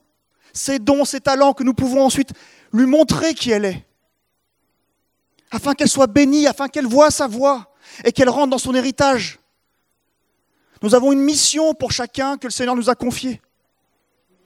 [0.52, 2.30] ces dons, ces talents que nous pouvons ensuite
[2.72, 3.84] lui montrer qui elle est,
[5.50, 9.40] afin qu'elle soit bénie, afin qu'elle voie sa voix et qu'elle rentre dans son héritage.
[10.82, 13.40] Nous avons une mission pour chacun que le Seigneur nous a confiée.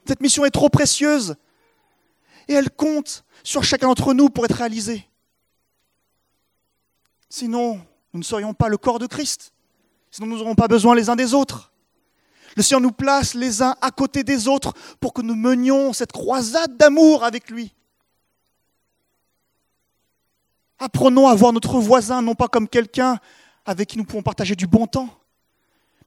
[0.06, 1.36] Cette mission est trop précieuse.
[2.48, 5.06] Et elle compte sur chacun d'entre nous pour être réalisée.
[7.34, 7.80] Sinon,
[8.12, 9.54] nous ne serions pas le corps de Christ.
[10.10, 11.72] Sinon, nous n'aurons pas besoin les uns des autres.
[12.56, 16.12] Le Seigneur nous place les uns à côté des autres pour que nous menions cette
[16.12, 17.72] croisade d'amour avec lui.
[20.78, 23.18] Apprenons à voir notre voisin non pas comme quelqu'un
[23.64, 25.08] avec qui nous pouvons partager du bon temps,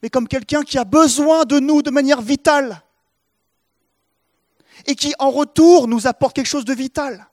[0.04, 2.84] mais comme quelqu'un qui a besoin de nous de manière vitale
[4.86, 7.28] et qui en retour nous apporte quelque chose de vital.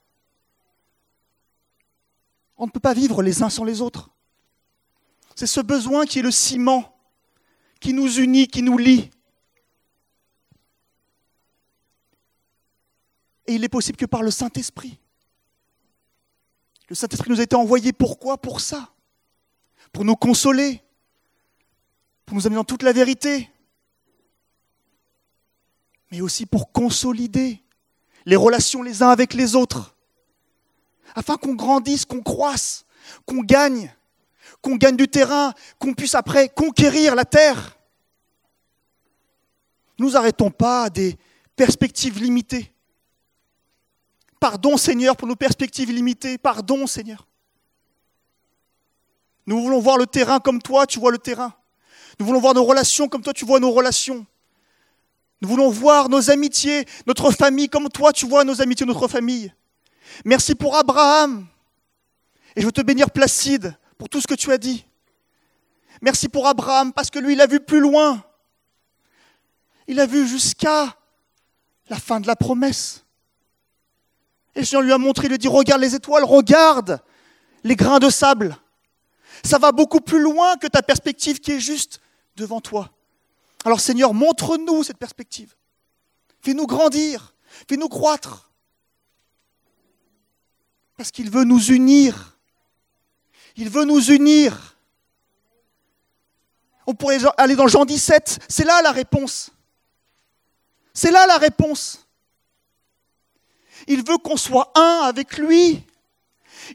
[2.63, 4.09] On ne peut pas vivre les uns sans les autres.
[5.35, 6.97] C'est ce besoin qui est le ciment,
[7.81, 9.11] qui nous unit, qui nous lie.
[13.49, 14.97] Et il est possible que par le Saint-Esprit.
[16.89, 18.39] Le Saint-Esprit nous a été envoyé pourquoi?
[18.39, 18.95] Pour ça.
[19.93, 20.85] Pour nous consoler,
[22.25, 23.51] pour nous amener dans toute la vérité,
[26.13, 27.61] mais aussi pour consolider
[28.25, 29.97] les relations les uns avec les autres,
[31.15, 32.85] afin qu'on grandisse, qu'on croisse,
[33.27, 33.93] qu'on gagne,
[34.61, 37.77] qu'on gagne du terrain, qu'on puisse après conquérir la terre.
[39.99, 41.17] Nous arrêtons pas des
[41.57, 42.73] perspectives limitées.
[44.41, 46.39] Pardon Seigneur pour nos perspectives limitées.
[46.39, 47.27] Pardon Seigneur.
[49.47, 51.55] Nous voulons voir le terrain comme toi, tu vois le terrain.
[52.19, 54.27] Nous voulons voir nos relations comme toi, tu vois nos relations.
[55.41, 59.53] Nous voulons voir nos amitiés, notre famille comme toi, tu vois nos amitiés, notre famille.
[60.25, 61.47] Merci pour Abraham.
[62.57, 64.85] Et je veux te bénir Placide pour tout ce que tu as dit.
[66.01, 68.25] Merci pour Abraham parce que lui, il a vu plus loin.
[69.87, 70.97] Il a vu jusqu'à
[71.89, 73.05] la fin de la promesse.
[74.55, 77.01] Et le Seigneur lui a montré, il lui a dit, regarde les étoiles, regarde
[77.65, 78.57] les grains de sable.
[79.45, 82.01] Ça va beaucoup plus loin que ta perspective qui est juste
[82.37, 82.91] devant toi.
[83.65, 85.55] Alors Seigneur, montre-nous cette perspective.
[86.41, 87.35] Fais-nous grandir,
[87.69, 88.52] fais-nous croître.
[91.03, 92.39] Parce qu'il veut nous unir.
[93.57, 94.77] Il veut nous unir.
[96.87, 99.51] On pourrait aller dans Jean 17, c'est là la réponse.
[100.95, 102.07] C'est là la réponse.
[103.89, 105.85] Il veut qu'on soit un avec lui.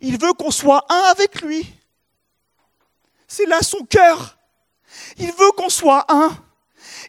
[0.01, 1.65] Il veut qu'on soit un avec lui.
[3.29, 4.37] C'est là son cœur.
[5.15, 6.37] Il veut qu'on soit un.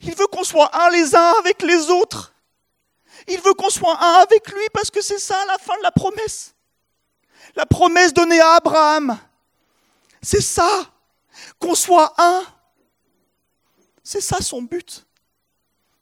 [0.02, 2.32] Il veut qu'on soit un les uns avec les autres.
[3.26, 5.90] Il veut qu'on soit un avec lui parce que c'est ça la fin de la
[5.90, 6.54] promesse.
[7.58, 9.18] La promesse donnée à Abraham.
[10.22, 10.92] C'est ça.
[11.58, 12.44] Qu'on soit un.
[14.04, 15.04] C'est ça son but.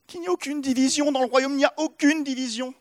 [0.07, 2.75] Qu'il n'y ait aucune division dans le royaume, il n'y a aucune division.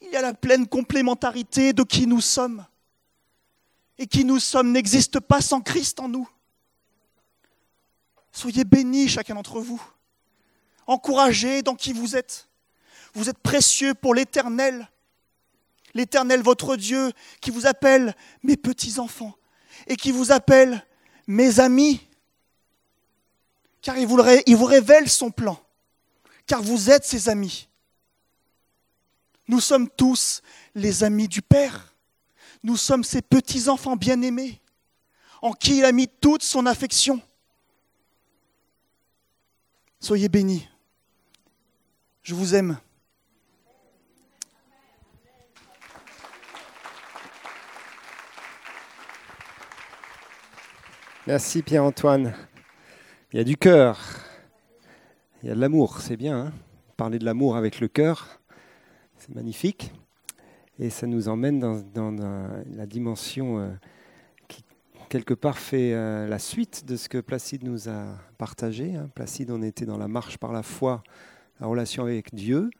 [0.00, 2.64] Il y a la pleine complémentarité de qui nous sommes.
[3.98, 6.28] Et qui nous sommes n'existe pas sans Christ en nous.
[8.30, 9.82] Soyez bénis chacun d'entre vous.
[10.86, 12.48] Encouragés dans qui vous êtes.
[13.14, 14.88] Vous êtes précieux pour l'Éternel.
[15.94, 19.34] L'Éternel, votre Dieu, qui vous appelle mes petits-enfants
[19.86, 20.84] et qui vous appelle
[21.26, 22.00] mes amis.
[23.80, 25.58] Car il vous, révèle son plan.
[26.46, 27.68] Car vous êtes ses amis.
[29.46, 30.42] Nous sommes tous
[30.74, 31.94] les amis du Père.
[32.62, 34.60] Nous sommes ses petits-enfants bien-aimés,
[35.40, 37.22] en qui il a mis toute son affection.
[40.00, 40.68] Soyez bénis.
[42.22, 42.78] Je vous aime.
[51.28, 52.32] Merci Pierre-Antoine.
[53.34, 54.00] Il y a du cœur,
[55.42, 56.46] il y a de l'amour, c'est bien.
[56.46, 56.52] Hein
[56.96, 58.40] Parler de l'amour avec le cœur,
[59.18, 59.92] c'est magnifique.
[60.78, 61.60] Et ça nous emmène
[61.92, 62.16] dans,
[62.74, 63.68] la dimension euh,
[64.48, 64.64] qui,
[65.10, 68.06] quelque part, fait euh, la suite de ce que Placide nous a
[68.38, 68.96] partagé.
[68.96, 69.10] Hein.
[69.14, 71.02] Placide, on était dans la marche par la foi,
[71.60, 72.70] la relation avec Dieu.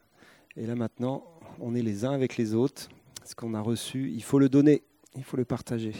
[0.57, 1.23] Et là, maintenant,
[1.61, 2.89] on est les uns avec les autres.
[3.27, 4.85] Ce qu'on a reçu, il faut le donner,
[5.17, 5.93] il faut le partager.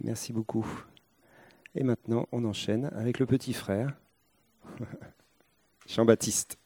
[0.00, 0.66] Merci beaucoup.
[1.76, 3.94] Et maintenant, on enchaîne avec le petit frère,
[5.88, 6.56] Jean-Baptiste.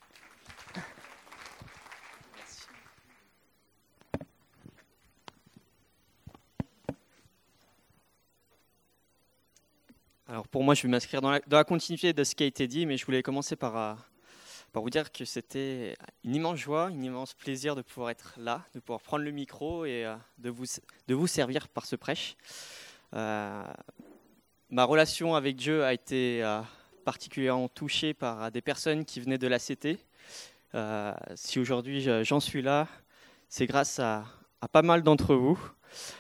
[10.27, 12.85] Alors pour moi, je vais m'inscrire dans la, continuité de ce qui a été dit,
[12.85, 13.95] mais je voulais commencer par, euh,
[14.75, 18.81] vous dire que c'était une immense joie, un immense plaisir de pouvoir être là, de
[18.81, 20.67] pouvoir prendre le micro et euh, de, vous,
[21.09, 22.37] de vous servir par ce prêche.
[23.15, 23.63] Euh,
[24.71, 26.43] ma relation avec Dieu a été
[27.05, 29.99] particulièrement touchée par des personnes qui venaient de la CT.
[31.35, 32.87] si aujourd'hui j'en suis là,
[33.49, 34.25] c'est grâce à,
[34.73, 35.59] pas mal d'entre vous.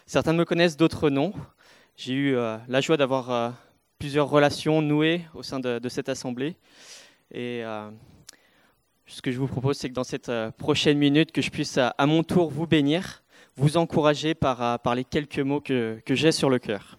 [0.06, 1.32] Certains me connaissent, d'autres non.
[1.96, 3.54] J'ai eu la joie d'avoir
[3.98, 6.56] plusieurs relations nouées au sein de, cette assemblée.
[7.32, 7.90] Et euh,
[9.06, 11.78] ce que je vous propose, c'est que dans cette euh, prochaine minute, que je puisse
[11.78, 13.22] à, mon tour vous bénir,
[13.56, 16.97] vous encourager par, euh, les quelques mots que j'ai sur le cœur.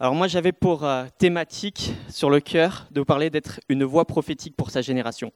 [0.00, 4.04] Alors moi, j'avais pour euh, thématique sur le cœur de vous parler d'être une voix
[4.04, 5.32] prophétique pour sa génération.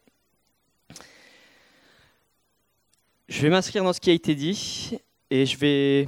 [3.27, 4.98] Je vais m'inscrire dans ce qui a été dit
[5.31, 6.07] et je vais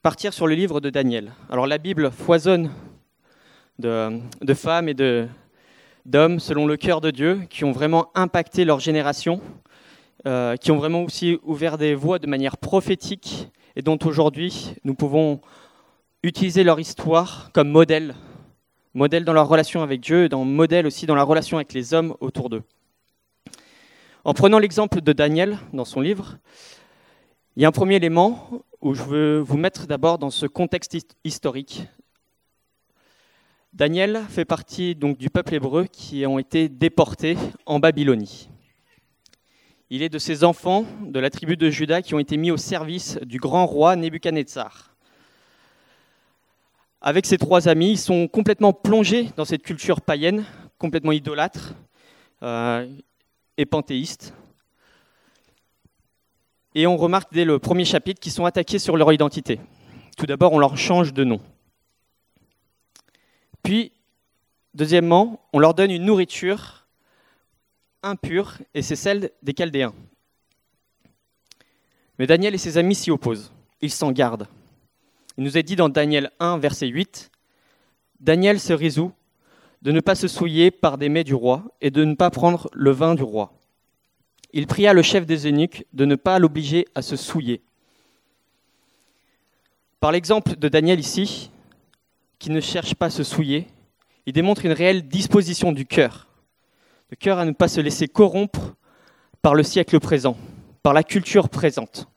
[0.00, 1.34] partir sur le livre de Daniel.
[1.50, 2.70] Alors la Bible foisonne
[3.78, 4.94] de, de femmes et
[6.06, 9.42] d'hommes selon le cœur de Dieu qui ont vraiment impacté leur génération,
[10.26, 14.94] euh, qui ont vraiment aussi ouvert des voies de manière prophétique et dont aujourd'hui nous
[14.94, 15.42] pouvons
[16.24, 18.14] utiliser leur histoire comme modèle,
[18.94, 22.16] modèle dans leur relation avec Dieu et modèle aussi dans la relation avec les hommes
[22.20, 22.62] autour d'eux.
[24.24, 26.38] En prenant l'exemple de Daniel dans son livre,
[27.56, 30.96] il y a un premier élément où je veux vous mettre d'abord dans ce contexte
[31.24, 31.84] historique
[33.74, 38.48] Daniel fait partie donc du peuple hébreu qui ont été déportés en Babylonie.
[39.90, 42.56] Il est de ces enfants de la tribu de Juda qui ont été mis au
[42.56, 44.93] service du grand roi Nebuchadnezzar.
[47.06, 50.42] Avec ses trois amis, ils sont complètement plongés dans cette culture païenne,
[50.78, 51.74] complètement idolâtre
[52.42, 52.88] euh,
[53.58, 54.32] et panthéiste.
[56.74, 59.60] Et on remarque dès le premier chapitre qu'ils sont attaqués sur leur identité.
[60.16, 61.42] Tout d'abord, on leur change de nom.
[63.62, 63.92] Puis,
[64.72, 66.86] deuxièmement, on leur donne une nourriture
[68.02, 69.92] impure, et c'est celle des Chaldéens.
[72.18, 73.52] Mais Daniel et ses amis s'y opposent.
[73.82, 74.48] Ils s'en gardent.
[75.36, 77.30] Il nous est dit dans Daniel 1, verset 8,
[78.20, 79.12] Daniel se résout
[79.82, 82.68] de ne pas se souiller par des mets du roi et de ne pas prendre
[82.72, 83.52] le vin du roi.
[84.52, 87.60] Il pria le chef des eunuques de ne pas l'obliger à se souiller.
[90.00, 91.50] Par l'exemple de Daniel ici,
[92.38, 93.66] qui ne cherche pas à se souiller,
[94.26, 96.28] il démontre une réelle disposition du cœur.
[97.10, 98.74] Le cœur à ne pas se laisser corrompre
[99.42, 100.36] par le siècle présent,
[100.82, 102.08] par la culture présente.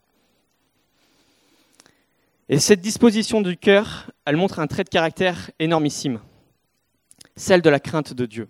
[2.50, 6.22] Et cette disposition du cœur, elle montre un trait de caractère énormissime,
[7.36, 8.48] celle de la crainte de Dieu.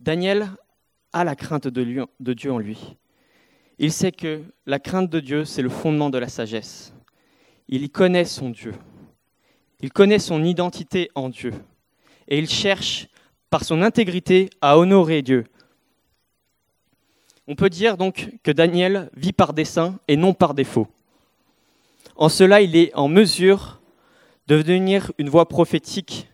[0.00, 0.48] Daniel
[1.12, 2.96] a la crainte de, de Dieu en lui.
[3.78, 6.94] Il sait que la crainte de Dieu, c'est le fondement de la sagesse.
[7.68, 8.74] Il connaît son Dieu.
[9.80, 11.52] Il connaît son identité en Dieu
[12.28, 13.08] et il cherche
[13.50, 15.44] par son intégrité à honorer Dieu.
[17.46, 20.88] On peut dire donc que Daniel vit par dessein et non par défaut.
[22.22, 23.80] En cela, il est en mesure
[24.46, 26.28] de devenir une voix prophétique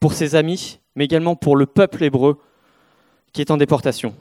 [0.00, 2.38] pour ses amis, mais également pour le peuple hébreu
[3.34, 4.14] qui est en déportation.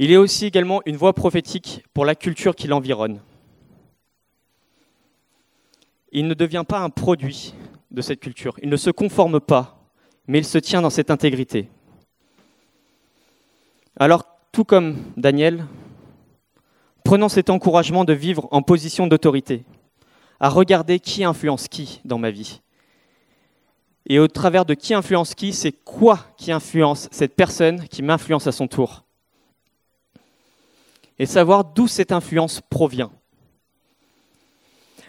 [0.00, 3.20] Il est aussi également une voix prophétique pour la culture qui l'environne
[6.12, 7.54] il ne devient pas un produit
[7.90, 8.54] de cette culture.
[8.62, 9.82] Il ne se conforme pas,
[10.26, 11.68] mais il se tient dans cette intégrité.
[13.98, 15.64] Alors, tout comme Daniel,
[17.12, 19.66] prenons cet encouragement de vivre en position d'autorité,
[20.40, 22.62] à regarder qui influence qui dans ma vie.
[24.06, 28.46] Et au travers de qui influence qui, c'est quoi qui influence cette personne qui m'influence
[28.46, 29.04] à son tour.
[31.18, 33.12] Et savoir d'où cette influence provient.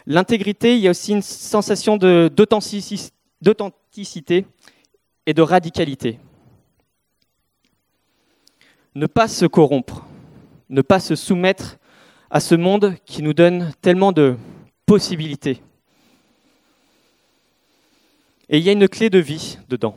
[0.05, 4.45] L'intégrité, il y a aussi une sensation d'authenticité
[5.25, 6.19] et de radicalité.
[8.93, 10.05] Ne pas se corrompre,
[10.67, 11.77] ne pas se soumettre
[12.33, 14.35] à ce monde qui nous donne tellement de
[14.87, 15.61] possibilités.
[18.49, 19.95] Et il y a une clé de vie dedans,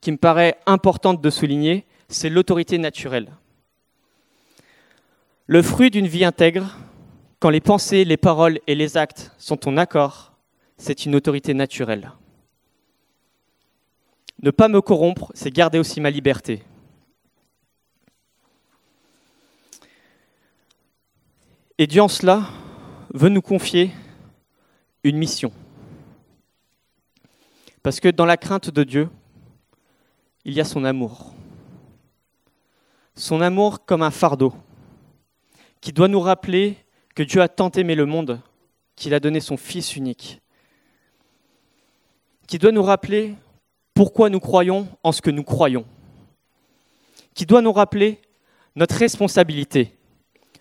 [0.00, 3.32] qui me paraît importante de souligner, c'est l'autorité naturelle.
[5.48, 6.78] Le fruit d'une vie intègre,
[7.40, 10.34] quand les pensées, les paroles et les actes sont en accord,
[10.78, 12.12] c'est une autorité naturelle.
[14.40, 16.62] Ne pas me corrompre, c'est garder aussi ma liberté.
[21.78, 22.48] Et Dieu en cela
[23.12, 23.90] veut nous confier
[25.04, 25.52] une mission.
[27.82, 29.10] Parce que dans la crainte de Dieu,
[30.46, 31.34] il y a son amour.
[33.14, 34.54] Son amour comme un fardeau
[35.82, 36.78] qui doit nous rappeler
[37.14, 38.40] que Dieu a tant aimé le monde
[38.94, 40.40] qu'il a donné son Fils unique,
[42.46, 43.34] qui doit nous rappeler
[43.92, 45.84] pourquoi nous croyons en ce que nous croyons,
[47.34, 48.20] qui doit nous rappeler
[48.74, 49.92] notre responsabilité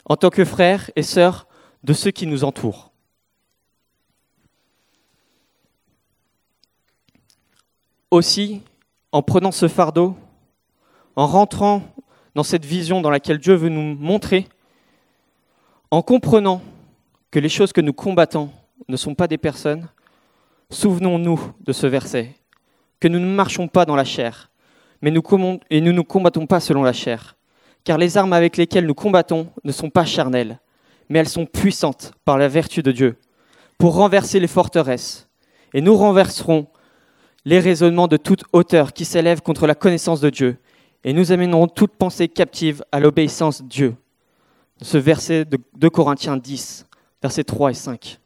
[0.05, 1.47] en tant que frères et sœurs
[1.83, 2.91] de ceux qui nous entourent.
[8.11, 8.61] Aussi,
[9.11, 10.15] en prenant ce fardeau,
[11.15, 11.81] en rentrant
[12.33, 14.47] dans cette vision dans laquelle Dieu veut nous montrer
[15.91, 16.61] en comprenant
[17.31, 18.49] que les choses que nous combattons
[18.87, 19.87] ne sont pas des personnes,
[20.69, 22.35] souvenons-nous de ce verset,
[22.99, 24.51] que nous ne marchons pas dans la chair,
[25.01, 25.23] mais nous
[25.69, 27.35] et nous ne combattons pas selon la chair.
[27.85, 30.59] Car les armes avec lesquelles nous combattons ne sont pas charnelles,
[31.07, 33.17] mais elles sont puissantes par la vertu de Dieu,
[33.77, 35.29] pour renverser les forteresses.
[35.73, 36.67] Et nous renverserons
[37.45, 40.57] les raisonnements de toute hauteur qui s'élèvent contre la connaissance de Dieu,
[41.03, 43.95] et nous amènerons toute pensée captive à l'obéissance de Dieu.
[44.81, 46.87] Ce verset de 2 Corinthiens 10,
[47.21, 48.19] versets 3 et 5.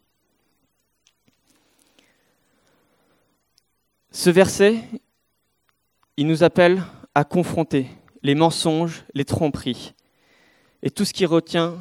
[4.12, 4.78] Ce verset,
[6.16, 6.82] il nous appelle
[7.14, 7.88] à confronter
[8.24, 9.94] les mensonges, les tromperies
[10.84, 11.78] et tout ce qui retient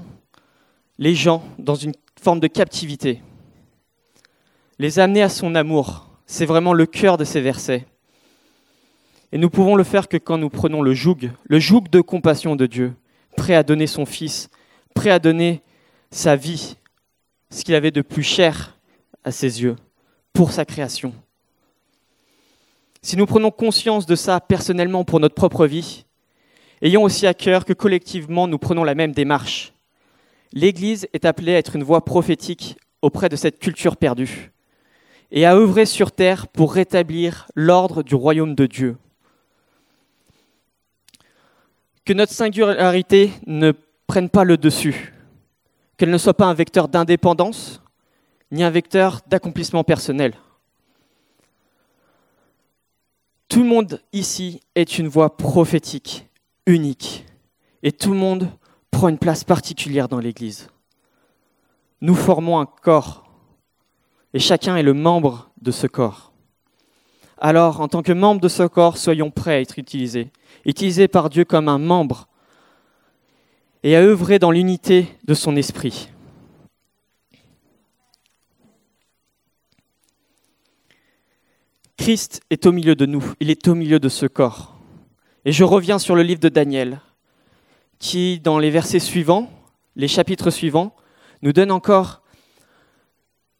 [0.99, 3.23] les gens dans une forme de captivité.
[4.79, 7.87] Les amener à son amour, c'est vraiment le cœur de ces versets.
[9.31, 12.57] Et nous pouvons le faire que quand nous prenons le joug, le joug de compassion
[12.57, 12.95] de Dieu,
[13.37, 14.49] prêt à donner son Fils,
[14.95, 15.63] prêt à donner
[16.11, 16.77] sa vie,
[17.51, 18.79] ce qu'il avait de plus cher
[19.25, 19.77] à ses yeux,
[20.33, 21.15] pour sa création.
[23.03, 26.05] Si nous prenons conscience de ça personnellement pour notre propre vie,
[26.83, 29.73] ayons aussi à cœur que collectivement nous prenons la même démarche.
[30.53, 34.53] L'Église est appelée à être une voix prophétique auprès de cette culture perdue
[35.31, 38.97] et à œuvrer sur terre pour rétablir l'ordre du royaume de Dieu.
[42.05, 43.73] Que notre singularité ne
[44.07, 45.13] prenne pas le dessus,
[45.99, 47.83] qu'elle ne soit pas un vecteur d'indépendance,
[48.51, 50.33] ni un vecteur d'accomplissement personnel.
[53.49, 56.27] Tout le monde ici est une voix prophétique,
[56.69, 57.25] unique,
[57.83, 58.51] et tout le monde
[58.91, 60.69] prend une place particulière dans l'Église.
[62.03, 63.25] Nous formons un corps,
[64.35, 66.33] et chacun est le membre de ce corps.
[67.39, 70.31] Alors, en tant que membre de ce corps, soyons prêts à être utilisés,
[70.67, 72.29] utilisés par Dieu comme un membre,
[73.83, 76.11] et à œuvrer dans l'unité de son esprit.
[81.97, 84.78] Christ est au milieu de nous, il est au milieu de ce corps.
[85.45, 87.01] Et je reviens sur le livre de Daniel,
[87.99, 89.51] qui, dans les versets suivants,
[89.97, 90.95] les chapitres suivants,
[91.43, 92.23] nous donne encore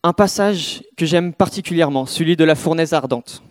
[0.03, 3.43] un passage que j'aime particulièrement, celui de la fournaise ardente.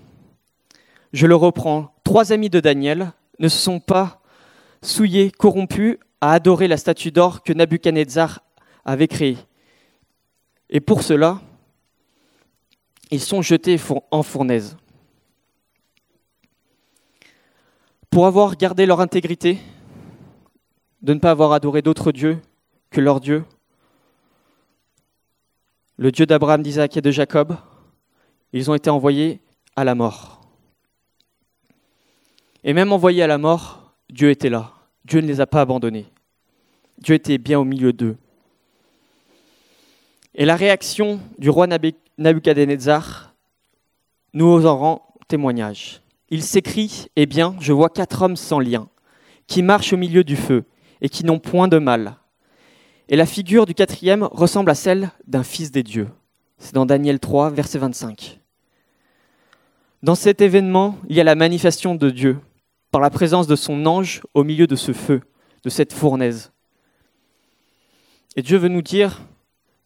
[1.13, 1.93] Je le reprends.
[2.03, 4.21] Trois amis de Daniel ne se sont pas
[4.81, 8.39] souillés, corrompus à adorer la statue d'or que Nabuchodonosor
[8.85, 9.37] avait créée.
[10.69, 11.41] Et pour cela,
[13.11, 13.79] ils sont jetés
[14.11, 14.77] en fournaise.
[18.09, 19.59] Pour avoir gardé leur intégrité,
[21.01, 22.39] de ne pas avoir adoré d'autres dieux
[22.89, 23.45] que leur Dieu,
[25.97, 27.57] le Dieu d'Abraham, d'Isaac et de Jacob,
[28.53, 29.39] ils ont été envoyés
[29.75, 30.41] à la mort.
[32.63, 34.73] Et même envoyés à la mort, Dieu était là.
[35.05, 36.05] Dieu ne les a pas abandonnés.
[36.99, 38.17] Dieu était bien au milieu d'eux.
[40.35, 41.67] Et la réaction du roi
[42.17, 43.31] Nabuchodonosor
[44.33, 46.01] nous en rend témoignage.
[46.29, 48.89] Il s'écrie Eh bien, je vois quatre hommes sans lien,
[49.47, 50.65] qui marchent au milieu du feu,
[51.01, 52.17] et qui n'ont point de mal.
[53.09, 56.09] Et la figure du quatrième ressemble à celle d'un fils des dieux.
[56.57, 58.39] C'est dans Daniel 3, verset 25.
[60.03, 62.37] Dans cet événement, il y a la manifestation de Dieu,
[62.91, 65.21] par la présence de son ange au milieu de ce feu,
[65.63, 66.51] de cette fournaise.
[68.35, 69.21] Et Dieu veut nous dire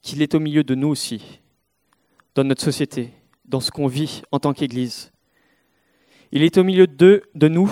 [0.02, 1.39] qu'il est au milieu de nous aussi,
[2.36, 3.14] dans notre société,
[3.46, 5.12] dans ce qu'on vit en tant qu'Église.
[6.32, 7.70] Il est au milieu de, de nous,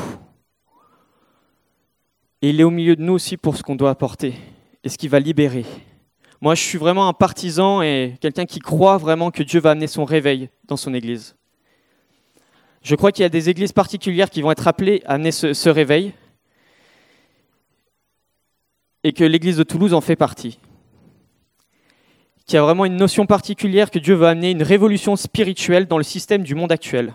[2.42, 4.34] et il est au milieu de nous aussi pour ce qu'on doit apporter
[4.84, 5.66] et ce qui va libérer.
[6.42, 9.88] Moi, je suis vraiment un partisan et quelqu'un qui croit vraiment que Dieu va amener
[9.88, 11.36] son réveil dans son Église.
[12.82, 15.70] Je crois qu'il y a des églises particulières qui vont être appelées à amener ce,
[15.70, 16.14] réveil
[19.04, 20.60] et que l'Église de Toulouse en fait partie
[22.46, 26.00] qu'il y a vraiment une notion particulière que Dieu veut amener, une révolution spirituelle dans
[26.00, 27.14] le système du monde actuel.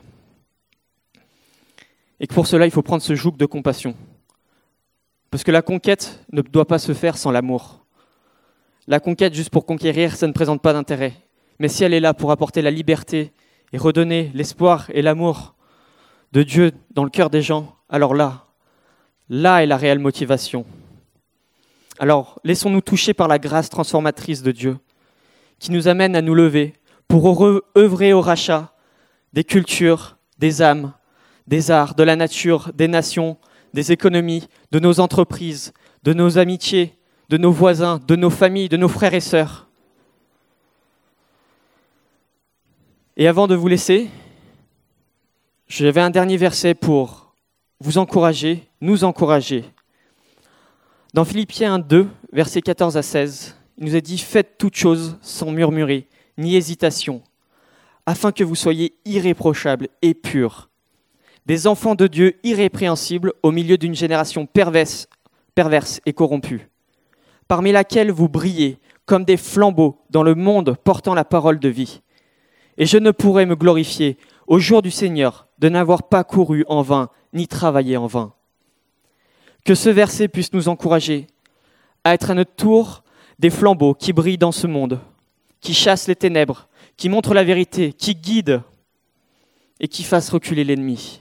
[2.20, 3.94] Et que pour cela, il faut prendre ce joug de compassion.
[5.30, 7.84] Parce que la conquête ne doit pas se faire sans l'amour.
[8.86, 11.14] La conquête juste pour conquérir, ça ne présente pas d'intérêt.
[11.58, 13.32] Mais si elle est là pour apporter la liberté
[13.72, 15.54] et redonner l'espoir et l'amour
[16.32, 18.44] de Dieu dans le cœur des gens, alors là,
[19.28, 20.66] là est la réelle motivation.
[21.98, 24.78] Alors, laissons-nous toucher par la grâce transformatrice de Dieu
[25.58, 26.74] qui nous amène à nous lever
[27.08, 27.44] pour
[27.76, 28.74] œuvrer au rachat
[29.32, 30.92] des cultures, des âmes,
[31.47, 33.36] des arts, de la nature, des nations,
[33.72, 35.72] des économies, de nos entreprises,
[36.03, 36.95] de nos amitiés,
[37.28, 39.68] de nos voisins, de nos familles, de nos frères et sœurs.
[43.16, 44.11] Et avant de vous laisser,
[45.68, 47.34] j'avais un dernier verset pour
[47.80, 49.64] vous encourager, nous encourager.
[51.12, 55.51] Dans Philippiens 2, versets 14 à 16, il nous a dit Faites toutes choses sans
[55.51, 57.22] murmurer, ni hésitation,
[58.07, 60.70] afin que vous soyez irréprochables et purs,
[61.47, 65.09] des enfants de Dieu irrépréhensibles au milieu d'une génération perverse,
[66.07, 66.68] et corrompue,
[67.47, 72.01] parmi laquelle vous brillez comme des flambeaux dans le monde portant la parole de vie.
[72.76, 76.82] Et je ne pourrai me glorifier au jour du Seigneur de n'avoir pas couru en
[76.82, 78.32] vain ni travaillé en vain.
[79.64, 81.26] Que ce verset puisse nous encourager
[82.03, 83.05] à être à notre tour
[83.38, 85.01] des flambeaux qui brillent dans ce monde,
[85.61, 88.62] qui chassent les ténèbres, qui montrent la vérité, qui guident
[89.80, 91.20] et qui fassent reculer l'ennemi.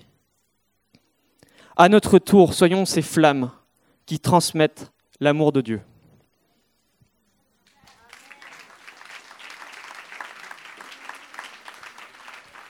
[1.76, 3.50] À notre tour, soyons ces flammes
[4.06, 5.82] qui transmettent l'amour de Dieu.